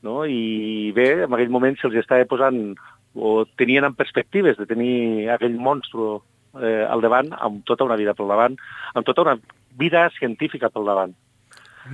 [0.04, 0.24] No?
[0.28, 2.74] I bé, en aquell moment se'ls estava posant,
[3.14, 6.18] o tenien en perspectives de tenir aquell monstru
[6.60, 8.56] eh, al davant, amb tota una vida pel davant,
[8.94, 9.38] amb tota una
[9.78, 11.14] vida científica pel davant.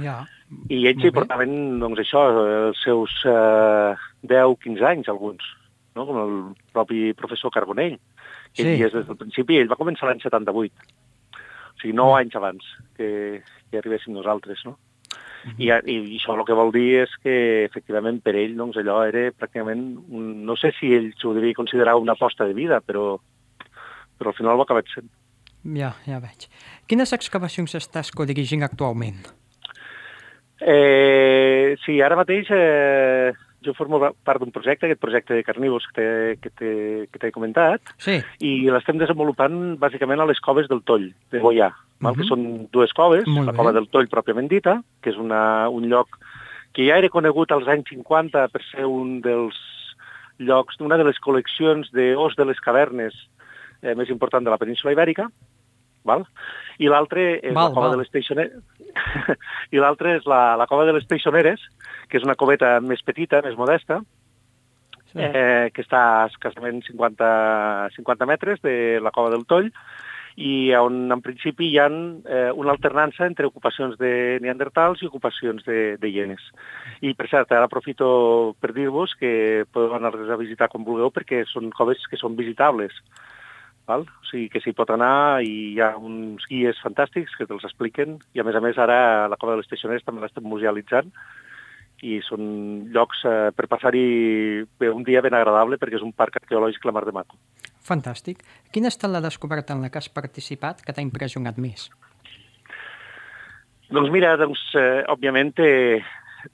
[0.03, 0.25] ja.
[0.69, 2.25] I ells hi portaven, doncs això,
[2.71, 3.95] els seus eh,
[4.27, 5.45] 10-15 anys, alguns,
[5.95, 6.07] no?
[6.09, 6.33] com el
[6.75, 7.95] propi professor Carbonell,
[8.57, 8.83] que Sí.
[8.83, 11.10] és des del principi, ell va començar l'any 78, o
[11.81, 14.77] sigui, 9 anys abans que, que arribéssim nosaltres, no?
[15.57, 19.31] I, I això el que vol dir és que, efectivament, per ell, doncs, allò era
[19.33, 23.15] pràcticament, un, no sé si ell s'ho devia considerar una aposta de vida, però,
[24.21, 25.09] però al final ho ha acabat sent.
[25.77, 26.49] Ja, ja veig.
[26.89, 29.25] Quines excavacions estàs codirigint actualment?
[30.61, 33.33] Eh, sí, ara mateix eh,
[33.65, 38.97] jo formo part d'un projecte, aquest projecte de carnívors que t'he- comentat, Sí, i l'estem
[38.99, 41.71] desenvolupant bàsicament a les coves del Toll, de Boià,
[42.01, 42.15] val?
[42.15, 42.21] Mhm.
[42.21, 43.59] que són dues coves, Molt la bé.
[43.59, 46.09] cova del Toll pròpiament dita, que és una, un lloc
[46.73, 49.55] que ja era conegut als anys 50 per ser un dels
[50.39, 53.13] llocs, una de les col·leccions d'os de les cavernes
[53.83, 55.29] eh, més important de la península ibèrica,
[56.09, 56.27] val?
[56.81, 57.97] i l'altre és Val, la cova val.
[57.97, 58.63] de les Peixoneres,
[59.75, 61.63] i l'altre és la, la cova de les Peixoneres,
[62.09, 64.01] que és una coveta més petita, més modesta,
[65.13, 65.21] sí.
[65.21, 67.33] eh, que està a escassament 50,
[67.97, 69.69] 50 metres de la cova del Toll,
[70.41, 75.67] i on en principi hi ha eh, una alternança entre ocupacions de neandertals i ocupacions
[75.67, 76.45] de, de hienes.
[77.05, 81.43] I per cert, ara aprofito per dir-vos que podeu anar-les a visitar com vulgueu perquè
[81.51, 82.95] són coves que són visitables.
[83.91, 84.07] Val?
[84.07, 88.19] O sigui que s'hi pot anar i hi ha uns guies fantàstics que te'ls expliquen
[88.35, 91.11] i a més a més ara la cova de les Teixoneres també l'estem musealitzant
[92.07, 92.45] i són
[92.95, 94.05] llocs eh, per passar-hi
[94.89, 97.37] un dia ben agradable perquè és un parc arqueològic la mar de maco.
[97.85, 98.41] Fantàstic.
[98.73, 101.91] Quina ha estat la descoberta en la que has participat que t'ha impressionat més?
[103.91, 105.71] Doncs mira, doncs, eh, òbviament té,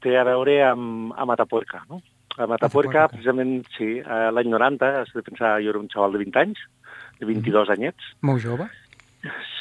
[0.00, 2.00] té a veure amb, amb Atapuerca, no?
[2.36, 3.08] A Matapuerca, Atapuerca.
[3.12, 6.58] precisament, sí, a l'any 90, has de pensar, jo era un xaval de 20 anys,
[7.20, 8.68] de 22 anyets, Molt jove?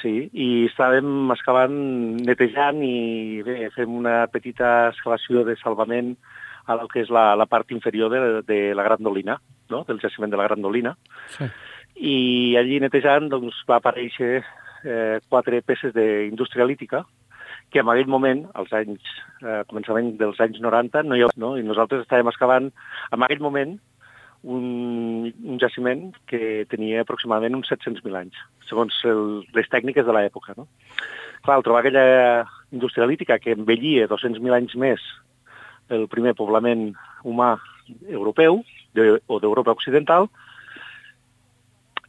[0.02, 1.76] sí, i estàvem excavant,
[2.28, 6.16] netejant i bé, fem una petita excavació de salvament
[6.68, 9.40] a la que és la, la part inferior de, de la Grandolina,
[9.70, 9.84] no?
[9.88, 10.96] del jaciment de la Grandolina,
[11.30, 11.46] Sí.
[11.96, 14.44] i allí netejant doncs, va aparèixer
[14.84, 17.06] eh, quatre peces d'indústria lítica
[17.72, 19.02] que en aquell moment, als anys,
[19.42, 21.56] eh, començament dels anys 90, no hi havia, no?
[21.58, 22.70] i nosaltres estàvem excavant
[23.12, 23.78] en aquell moment
[24.46, 30.56] un, un jaciment que tenia aproximadament uns 700.000 anys, segons el, les tècniques de l'època.
[30.58, 30.68] No?
[31.46, 35.04] Clar, trobar aquella indústria lítica que envellia 200.000 anys més
[35.94, 36.92] el primer poblament
[37.26, 37.56] humà
[38.10, 38.64] europeu
[38.98, 40.30] de, o d'Europa occidental,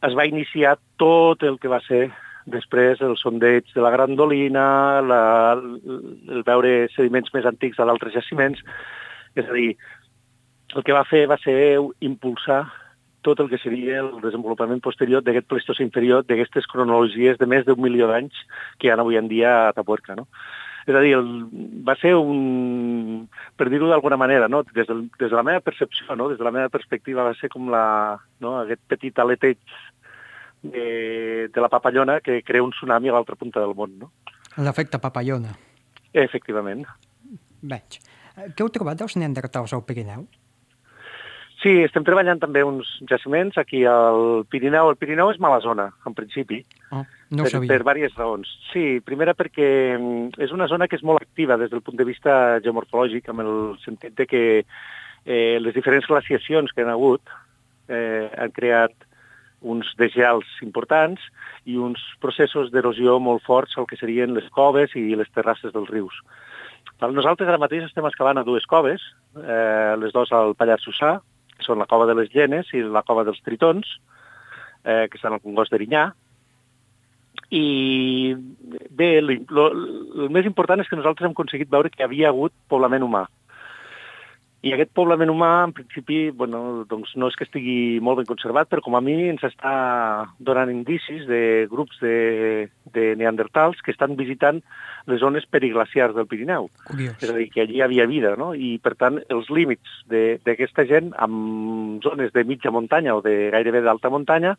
[0.06, 2.06] es va iniciar tot el que va ser
[2.46, 4.66] després el sondeig de la Grandolina,
[5.02, 5.22] la,
[5.58, 8.62] el veure sediments més antics de d'altres jaciments.
[9.36, 9.74] És a dir,
[10.76, 11.56] el que va fer va ser
[12.04, 12.64] impulsar
[13.26, 17.80] tot el que seria el desenvolupament posterior d'aquest Pleistocè inferior, d'aquestes cronologies de més d'un
[17.82, 18.38] milió d'anys
[18.78, 20.14] que hi ha avui en dia a Tapuerca.
[20.14, 20.28] No?
[20.86, 21.26] És a dir, el,
[21.82, 23.26] va ser un,
[23.58, 24.62] per dir-ho d'alguna manera, no?
[24.68, 26.28] des, del, des de la meva percepció, no?
[26.30, 27.82] des de la meva perspectiva, va ser com la,
[28.44, 28.54] no?
[28.60, 29.58] aquest petit aleteig
[30.62, 33.98] de, de la papallona que crea un tsunami a l'altra punta del món.
[33.98, 34.12] No?
[34.62, 35.56] L'efecte papallona.
[36.14, 36.86] Efectivament.
[37.66, 37.98] Veig.
[38.36, 40.28] Eh, Què heu trobat dels neandertals al Pirineu?
[41.66, 44.92] Sí, estem treballant també uns jaciments aquí al Pirineu.
[44.92, 46.60] El Pirineu és mala zona, en principi,
[46.94, 47.00] Oh,
[47.34, 47.72] no per, sabia.
[47.72, 48.46] per diverses raons.
[48.70, 52.06] Sí, primera perquè mm, és una zona que és molt activa des del punt de
[52.06, 53.50] vista geomorfològic, amb el
[53.82, 57.34] sentit de que eh, les diferents glaciacions que han hagut
[57.88, 58.94] eh, han creat
[59.66, 61.18] uns desgels importants
[61.66, 65.90] i uns processos d'erosió molt forts al que serien les coves i les terrasses dels
[65.90, 66.22] rius.
[67.02, 69.02] Nosaltres ara mateix estem excavant a dues coves,
[69.42, 71.35] eh, les dues al Pallars Jussà, que
[71.66, 73.98] són la cova de les Llenes i la cova dels Tritons,
[74.84, 76.08] eh, que estan al Congost d'Erinyà,
[77.54, 78.34] i
[78.90, 83.04] bé, el, el més important és que nosaltres hem aconseguit veure que havia hagut poblament
[83.06, 83.26] humà.
[84.66, 88.68] I aquest poblament humà, en principi, bueno, doncs no és que estigui molt ben conservat,
[88.70, 89.74] però com a mi ens està
[90.42, 94.58] donant indicis de grups de, de neandertals que estan visitant
[95.06, 96.66] les zones periglaciars del Pirineu.
[96.88, 97.14] Curiós.
[97.22, 98.52] És a dir, que allí hi havia vida, no?
[98.54, 103.50] I, per tant, els límits de- d'aquesta gent amb zones de mitja muntanya o de
[103.54, 104.56] gairebé d'alta muntanya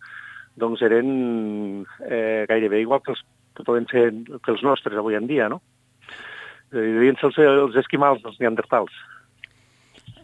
[0.57, 3.21] doncs eren eh, gairebé igual que els
[3.57, 4.07] que poden ser
[4.45, 5.61] que els nostres avui en dia, no?
[6.71, 8.93] Devien ser els, els esquimals dels neandertals.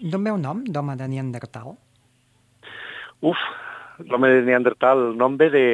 [0.04, 1.78] D'on ve el nom d'home de Neandertal?
[3.24, 3.39] Uf,
[4.04, 5.68] l'home de Neandertal, el nom ve de,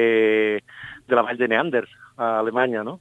[1.09, 1.85] de la vall de Neander,
[2.17, 2.99] a Alemanya, no?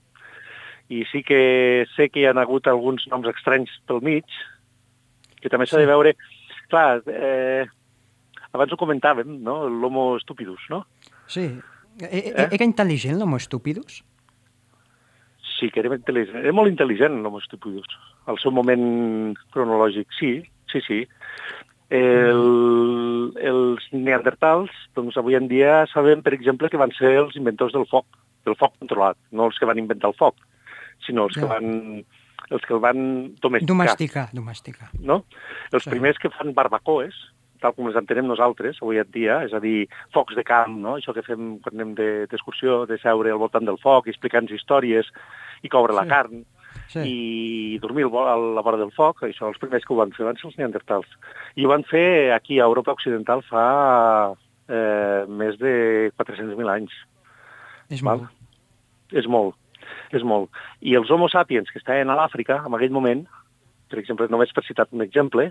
[0.89, 4.25] I sí que sé que hi ha hagut alguns noms estranys pel mig,
[5.43, 6.17] que també s'ha de veure...
[6.69, 7.65] Clar, eh,
[8.53, 9.63] abans ho comentàvem, no?
[9.69, 10.83] L'homo stupidus, no?
[11.29, 11.47] Sí.
[12.01, 12.49] E eh?
[12.49, 14.03] Era intel·ligent l'homo stupidus?
[15.59, 16.41] Sí, que era intel·ligent.
[16.41, 17.97] Era molt intel·ligent l'homo stupidus.
[18.29, 20.39] Al seu moment cronològic, sí,
[20.73, 21.01] sí, sí.
[21.89, 27.73] El, els neandertals, doncs avui en dia sabem, per exemple, que van ser els inventors
[27.73, 28.07] del foc,
[28.45, 30.37] del foc controlat, no els que van inventar el foc,
[31.07, 31.45] sinó els ja.
[31.45, 32.05] que van
[32.49, 33.01] els que el van
[33.43, 33.69] domesticar.
[33.75, 34.89] Domesticar, domesticar.
[35.01, 35.23] No?
[35.73, 35.91] Els sí.
[35.93, 37.17] primers que fan barbacoes,
[37.63, 40.97] tal com les entenem nosaltres avui en dia, és a dir, focs de camp, no?
[40.99, 41.97] això que fem quan anem
[42.31, 45.11] d'excursió, de, de seure al voltant del foc, explicant històries
[45.65, 45.99] i coure sí.
[45.99, 46.45] la carn,
[46.93, 47.05] sí.
[47.05, 50.41] i dormir a la vora del foc, això els primers que ho van fer van
[50.41, 51.15] ser els neandertals.
[51.57, 53.69] I ho van fer aquí a Europa Occidental fa
[54.69, 56.99] eh, més de 400.000 anys.
[57.89, 58.27] És val?
[58.27, 59.17] molt.
[59.17, 59.57] És molt
[60.13, 60.51] és molt.
[60.81, 63.25] I els homo sapiens que estaven a l'Àfrica, en aquell moment,
[63.93, 65.51] per exemple, només per citar un exemple,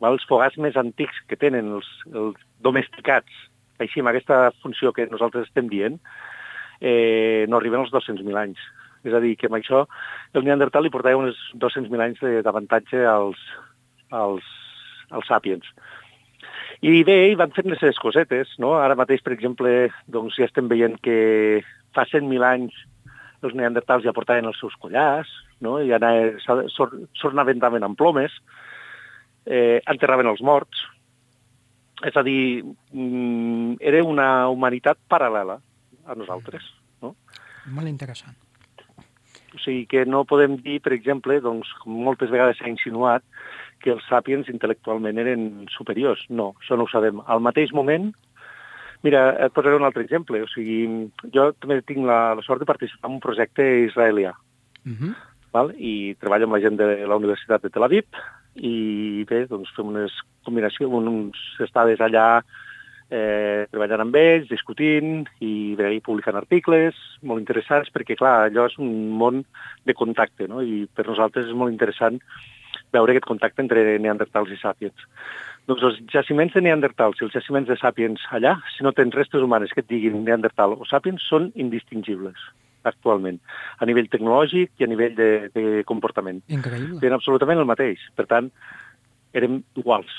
[0.00, 3.44] val, els fogats més antics que tenen els, els domesticats,
[3.82, 5.98] així amb aquesta funció que nosaltres estem dient,
[6.80, 8.60] eh, no arriben als 200.000 anys.
[9.04, 9.84] És a dir, que amb això
[10.32, 13.40] el Neandertal li portava uns 200.000 anys d'avantatge als,
[14.10, 14.48] als,
[15.10, 15.68] als sapiens.
[16.84, 18.74] I bé, hi van fent les seves cosetes, no?
[18.80, 19.70] Ara mateix, per exemple,
[20.10, 21.62] doncs ja estem veient que
[21.94, 22.74] fa 100.000 anys
[23.44, 25.30] els neandertals ja portaven els seus collars,
[25.64, 25.76] no?
[25.80, 25.92] i
[27.20, 28.32] s'ornamentaven amb plomes,
[29.44, 30.86] eh, enterraven els morts.
[32.04, 35.60] És a dir, mm, era una humanitat paral·lela
[36.04, 36.64] a nosaltres.
[37.00, 37.14] No?
[37.72, 38.36] Molt interessant.
[39.54, 43.24] O sigui que no podem dir, per exemple, doncs, com moltes vegades s'ha insinuat,
[43.80, 46.24] que els sàpiens intel·lectualment eren superiors.
[46.28, 47.20] No, això no ho sabem.
[47.26, 48.12] Al mateix moment,
[49.04, 50.40] Mira, et posaré un altre exemple.
[50.40, 50.78] O sigui,
[51.34, 54.32] jo també tinc la, la sort de participar en un projecte israelià.
[54.84, 54.96] Uh mhm.
[54.96, 55.14] -huh.
[55.52, 55.74] val?
[55.76, 58.04] I treballo amb la gent de la Universitat de Tel Aviv
[58.54, 60.12] i bé, doncs fem unes
[60.44, 62.42] combinacions, uns estades allà
[63.14, 68.66] eh, treballant amb ells, discutint i bé, i publicant articles molt interessants perquè, clar, allò
[68.70, 69.44] és un món
[69.86, 70.62] de contacte, no?
[70.62, 72.20] I per nosaltres és molt interessant
[72.94, 75.06] veure aquest contacte entre neandertals i sàpiens.
[75.68, 79.42] Doncs els jaciments de neandertals i els jaciments de sàpiens allà, si no tens restes
[79.42, 82.50] humanes que et diguin neandertal o sàpiens, són indistingibles
[82.84, 83.38] actualment,
[83.80, 86.42] a nivell tecnològic i a nivell de, de comportament.
[86.52, 86.98] Increïble.
[87.00, 88.02] Tenen absolutament el mateix.
[88.12, 88.50] Per tant,
[89.32, 90.12] érem iguals.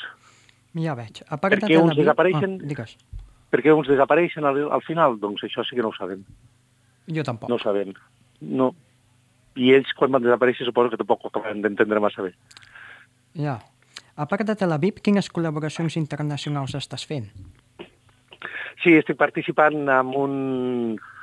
[0.76, 1.22] Ja veig.
[1.30, 2.58] A part per què uns desapareixen...
[2.60, 2.96] Ah, digues.
[3.54, 5.16] Per què uns desapareixen al, al final?
[5.22, 6.26] Doncs això sí que no ho sabem.
[7.16, 7.50] Jo tampoc.
[7.52, 7.94] No ho sabem.
[8.42, 8.74] No.
[9.56, 12.34] I ells, quan van desaparèixer, suposo que tampoc ho acaben d'entendre massa bé.
[13.40, 13.60] Ja.
[14.16, 17.30] A part de Tel Aviv, quines col·laboracions internacionals estàs fent?
[18.84, 20.34] Sí, estic participant en un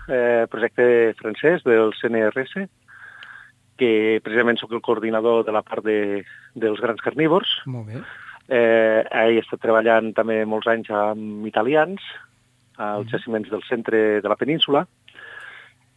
[0.08, 2.66] eh, projecte francès del CNRS,
[3.80, 6.22] que precisament sóc el coordinador de la part de,
[6.54, 7.52] dels grans carnívors.
[7.66, 8.02] Molt bé.
[8.52, 12.02] Eh, he estat treballant també molts anys amb italians,
[12.76, 13.12] als mm.
[13.14, 14.84] jaciments del centre de la península,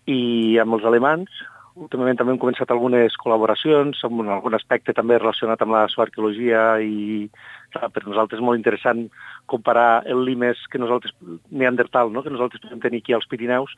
[0.08, 1.44] i amb els alemans,
[1.76, 7.26] últimament també hem començat algunes col·laboracions amb algun aspecte també relacionat amb la arqueologia i
[7.74, 9.10] clar, per nosaltres és molt interessant
[9.52, 11.12] comparar el limes que nosaltres,
[11.52, 12.24] neandertal, no?
[12.24, 13.76] que nosaltres podem tenir aquí als Pirineus,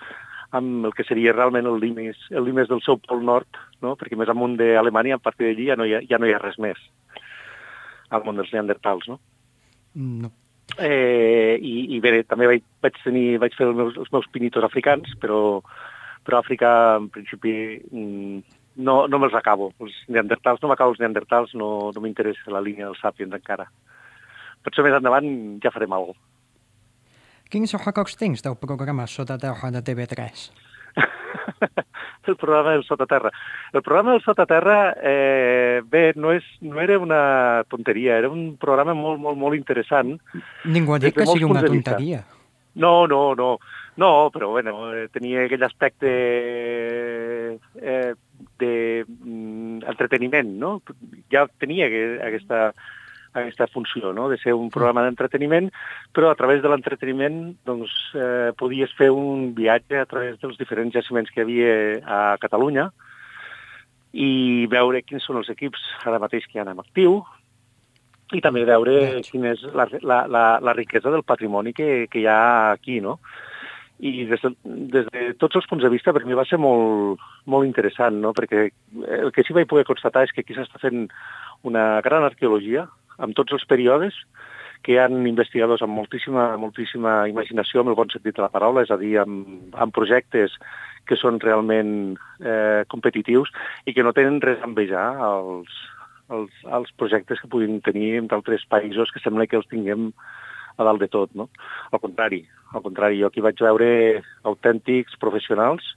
[0.53, 3.49] amb el que seria realment el limes, el limes del seu pol nord,
[3.81, 3.95] no?
[3.97, 6.43] perquè més amunt d'Alemanya, a partir d'allí ja, no hi ha, ja no hi ha
[6.43, 6.77] res més
[8.09, 9.19] al món dels neandertals, no?
[9.97, 10.31] No.
[10.77, 14.65] Eh, i, I bé, també vaig, vaig, tenir, vaig fer els meus, els meus pinitos
[14.67, 15.61] africans, però
[16.27, 17.51] però Àfrica, en principi,
[17.87, 18.39] mm,
[18.83, 19.71] no, no me'ls acabo.
[19.79, 23.69] Els neandertals, no m'acabo els neandertals, no, no m'interessa la línia dels sàpiens encara.
[24.65, 25.29] Potser més endavant
[25.63, 26.25] ja farem alguna cosa.
[27.47, 30.49] Quins records tens del programa Sota Terra de TV3?
[32.27, 33.31] El programa del Sotaterra.
[33.73, 38.93] El programa del Sotaterra, eh, bé, no, és, no era una tonteria, era un programa
[38.97, 40.17] molt, molt, molt interessant.
[40.65, 42.23] Ningú ha dit que sigui una tonteria.
[42.75, 43.57] No, no, no.
[43.97, 46.09] No, però bueno, eh, tenia aquell aspecte
[47.81, 48.13] eh,
[48.61, 50.81] d'entreteniment, mm, no?
[51.33, 51.87] Ja tenia
[52.27, 52.75] aquesta,
[53.33, 55.71] aquesta funció, no?, de ser un programa d'entreteniment,
[56.13, 60.93] però a través de l'entreteniment doncs, eh, podies fer un viatge a través dels diferents
[60.93, 62.89] jaciments que hi havia a Catalunya
[64.13, 67.19] i veure quins són els equips ara mateix que hi ha en actiu,
[68.35, 72.27] i també veure quina és la, la, la, la riquesa del patrimoni que, que hi
[72.27, 73.19] ha aquí, no?
[73.97, 74.51] i des de,
[74.93, 78.33] des de tots els punts de vista per mi va ser molt, molt interessant, no?
[78.37, 78.67] perquè
[79.23, 81.07] el que sí vaig poder constatar és que aquí s'està fent
[81.65, 82.85] una gran arqueologia
[83.17, 84.15] amb tots els períodes,
[84.85, 88.83] que hi ha investigadors amb moltíssima, moltíssima imaginació, amb el bon sentit de la paraula,
[88.85, 90.53] és a dir, amb, amb projectes
[91.07, 91.91] que són realment
[92.43, 93.51] eh, competitius
[93.87, 95.71] i que no tenen res a envejar als,
[96.29, 100.11] als, als projectes que puguin tenir d'altres països que sembla que els tinguem
[100.77, 101.47] a dalt de tot, no?
[101.91, 102.43] Al contrari,
[102.75, 103.89] al contrari, jo aquí vaig veure
[104.45, 105.95] autèntics professionals,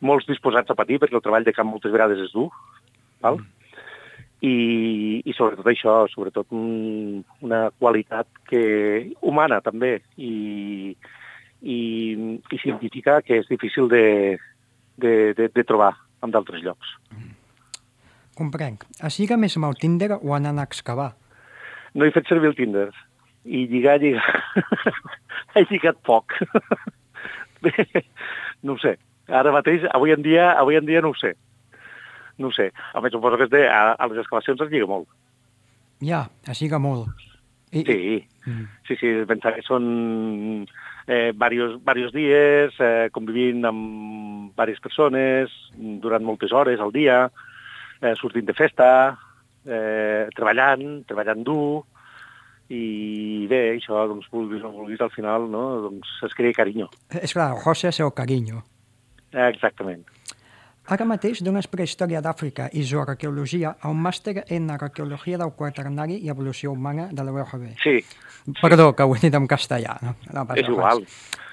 [0.00, 2.48] molts disposats a patir, perquè el treball de camp moltes vegades és dur,
[3.22, 3.38] val?
[3.38, 3.57] Mm.
[4.38, 8.60] I, i sobretot això, sobretot un, una qualitat que
[9.26, 10.94] humana també i,
[11.62, 11.78] i,
[12.38, 14.38] i científica que és difícil de,
[14.96, 16.94] de, de, de trobar en d'altres llocs.
[18.38, 18.86] Comprenc.
[19.02, 21.10] Així que més amb el Tinder o anant a excavar?
[21.98, 22.88] No he fet servir el Tinder
[23.48, 24.38] i lligar, lligar.
[25.56, 26.36] he lligat poc.
[27.64, 27.74] Bé,
[28.62, 28.94] no ho sé.
[29.28, 31.34] Ara mateix, avui en dia, avui en dia no ho sé.
[32.38, 32.70] No ho sé.
[32.94, 35.08] A més, suposo que de, a, a les excavacions es lliga molt.
[36.04, 37.10] Ja, es lliga molt.
[37.70, 38.64] I, sí, mm.
[38.88, 40.64] sí, sí, pensar que són
[41.06, 47.26] eh, varios, varios dies, eh, convivint amb diverses persones durant moltes hores al dia,
[48.00, 48.90] eh, sortint de festa,
[49.66, 51.84] eh, treballant, treballant dur,
[52.68, 56.88] i bé, això, doncs, vulguis o no vulguis, al final, no?, doncs es crea carinyo.
[57.20, 58.62] És clar, José és el carinyo.
[59.48, 60.04] Exactament.
[60.88, 66.30] Ara mateix dones prehistòria d'Àfrica i zooarqueologia a un màster en arqueologia del quaternari i
[66.32, 67.66] evolució humana de la URB.
[67.82, 67.98] Sí.
[68.62, 69.98] Perdó, que ho he dit en castellà.
[70.00, 71.04] No, no és igual.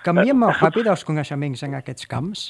[0.07, 2.47] Canvien molt ràpid els coneixements en aquests camps?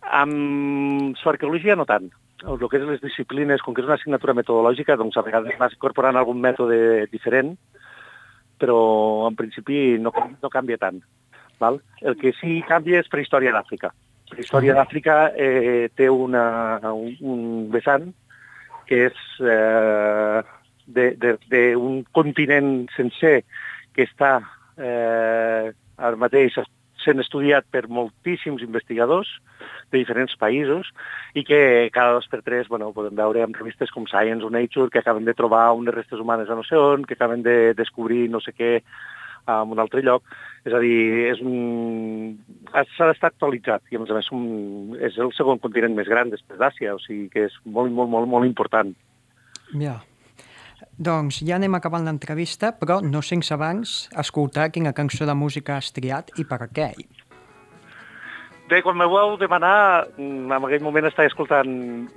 [0.00, 2.08] Amb zoarqueologia no tant
[2.48, 5.74] el que és les disciplines, com que és una assignatura metodològica, doncs a vegades vas
[5.76, 7.52] incorporant algun mètode diferent,
[8.60, 11.02] però en principi no, no canvia tant.
[11.60, 11.80] Val?
[12.00, 13.92] El que sí canvia és prehistòria d'Àfrica.
[14.30, 16.44] Prehistòria d'Àfrica eh, té una,
[16.94, 18.10] un, un vessant
[18.88, 20.42] que és eh,
[20.90, 23.40] d'un continent sencer
[23.94, 24.38] que està
[24.78, 26.58] eh, ara mateix
[27.00, 29.30] sent estudiat per moltíssims investigadors
[29.92, 30.90] de diferents països
[31.34, 34.90] i que cada dos per tres bueno, podem veure en revistes com Science o Nature
[34.92, 38.28] que acaben de trobar unes restes humanes a no sé on, que acaben de descobrir
[38.30, 38.80] no sé què
[39.46, 40.24] en un altre lloc.
[40.64, 42.36] És a dir, és un...
[42.74, 44.44] s'ha d'estar actualitzat i a més a més un...
[45.00, 48.28] és el segon continent més gran després d'Àsia, o sigui que és molt, molt, molt,
[48.28, 48.92] molt important.
[49.80, 50.00] Ja.
[51.00, 55.88] Doncs ja anem acabant l'entrevista, però no sense abans escoltar quina cançó de música has
[55.96, 56.90] triat i per què.
[58.70, 61.70] Bé, quan me vau demanar, en aquell moment estava escoltant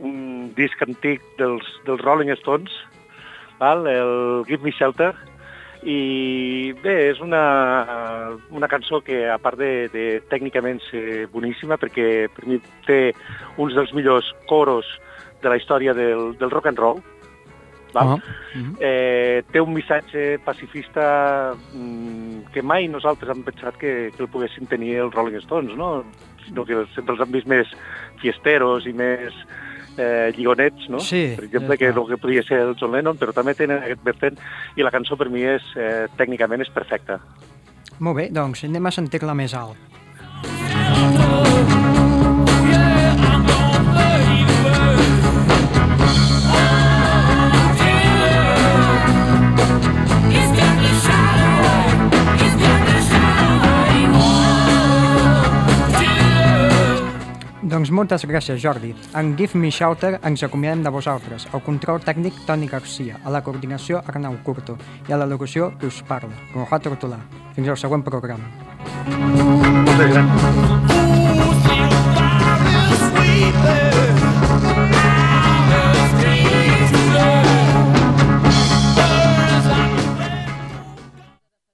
[0.05, 0.17] un
[0.53, 2.75] disc antic dels, dels Rolling Stones,
[3.57, 3.87] val?
[3.87, 5.13] el Give Me Shelter,
[5.85, 7.43] i bé, és una,
[8.51, 12.99] una cançó que, a part de, de tècnicament ser boníssima, perquè per mi té
[13.57, 14.87] uns dels millors coros
[15.43, 17.01] de la història del, del rock and roll,
[17.93, 18.15] val?
[18.15, 18.75] Uh -huh.
[18.79, 24.67] eh, té un missatge pacifista mm, que mai nosaltres hem pensat que, que el poguessin
[24.67, 26.03] tenir els Rolling Stones, no?
[26.45, 27.67] Sinó que sempre els hem vist més
[28.21, 29.33] fiesteros i més
[29.97, 30.99] eh, lligonets, no?
[30.99, 34.03] Sí, per exemple, que el que podria ser el John Lennon, però també tenen aquest
[34.05, 34.39] vessant
[34.77, 37.19] i la cançó per mi és, eh, tècnicament és perfecta.
[37.99, 39.92] Molt bé, doncs anem a sentir-la més alt.
[57.73, 58.91] Doncs moltes gràcies, Jordi.
[59.17, 61.47] En Give Me Shelter ens acomiadem de vosaltres.
[61.57, 63.17] El control tècnic, Toni Garcia.
[63.25, 64.75] A la coordinació, Arnau Curto.
[65.09, 67.17] I a la locució, que us parla, Conrad Tortolà.
[67.55, 68.45] Fins al següent programa.
[69.09, 70.29] Moltes gràcies.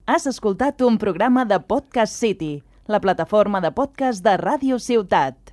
[0.07, 5.48] Has escoltat un programa de Podcast City, la plataforma de podcast de Ràdio Ciutat.